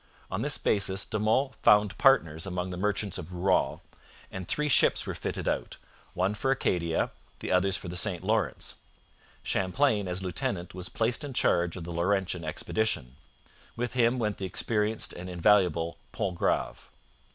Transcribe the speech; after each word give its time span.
On 0.31 0.41
this 0.41 0.57
basis 0.57 1.05
De 1.05 1.19
Monts 1.19 1.55
found 1.61 1.95
partners 1.99 2.47
among 2.47 2.71
the 2.71 2.75
merchants 2.75 3.19
of 3.19 3.31
Rouen, 3.31 3.81
and 4.31 4.47
three 4.47 4.67
ships 4.67 5.05
were 5.05 5.13
fitted 5.13 5.47
out 5.47 5.77
one 6.15 6.33
for 6.33 6.49
Acadia, 6.49 7.11
the 7.37 7.51
others 7.51 7.77
for 7.77 7.87
the 7.87 7.95
St 7.95 8.23
Lawrence. 8.23 8.73
Champlain, 9.43 10.07
as 10.07 10.23
lieutenant, 10.23 10.73
was 10.73 10.89
placed 10.89 11.23
in 11.23 11.33
charge 11.33 11.75
of 11.75 11.83
the 11.83 11.91
Laurentian 11.91 12.43
expedition. 12.43 13.15
With 13.75 13.93
him 13.93 14.17
went 14.17 14.37
the 14.37 14.45
experienced 14.47 15.13
and 15.13 15.29
invaluable 15.29 15.99
Pontgrave. 16.13 16.89